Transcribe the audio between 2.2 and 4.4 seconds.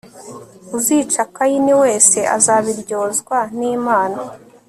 azabiryozwa n'imana